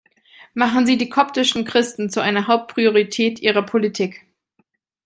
[0.55, 4.25] Machen Sie die koptischen Christen zu einer Haupt-Priorität Ihrer Politik.